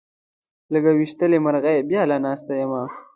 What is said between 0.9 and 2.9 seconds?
ويشتلې مرغۍ بېله ناسته یمه